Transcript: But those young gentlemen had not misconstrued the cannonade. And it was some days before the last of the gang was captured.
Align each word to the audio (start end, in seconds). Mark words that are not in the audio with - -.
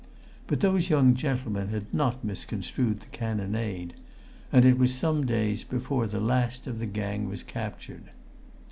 But 0.47 0.61
those 0.61 0.89
young 0.89 1.13
gentlemen 1.13 1.67
had 1.67 1.93
not 1.93 2.23
misconstrued 2.23 3.01
the 3.01 3.07
cannonade. 3.11 3.93
And 4.51 4.65
it 4.65 4.79
was 4.79 4.95
some 4.95 5.27
days 5.27 5.63
before 5.63 6.07
the 6.07 6.19
last 6.19 6.65
of 6.65 6.79
the 6.79 6.87
gang 6.87 7.29
was 7.29 7.43
captured. 7.43 8.05